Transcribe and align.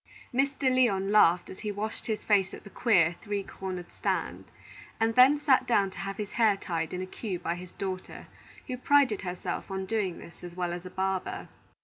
Mr. 0.33 0.63
Lyon 0.73 1.11
laughed 1.11 1.47
as 1.47 1.59
he 1.59 1.71
washed 1.71 2.07
his 2.07 2.23
face 2.25 2.55
at 2.55 2.63
the 2.63 2.71
queer, 2.71 3.17
three 3.21 3.43
cornered 3.43 3.91
stand, 3.91 4.45
and 4.99 5.13
then 5.13 5.37
sat 5.37 5.67
down 5.67 5.91
to 5.91 5.99
have 5.99 6.17
his 6.17 6.31
hair 6.31 6.57
tied 6.57 6.91
in 6.91 7.03
a 7.03 7.05
queue 7.05 7.37
by 7.37 7.53
his 7.53 7.73
daughter, 7.73 8.25
who 8.65 8.77
prided 8.77 9.21
herself 9.21 9.69
on 9.69 9.85
doing 9.85 10.17
this 10.17 10.43
as 10.43 10.55
well 10.55 10.73
as 10.73 10.87
a 10.87 10.89
barber. 10.89 11.49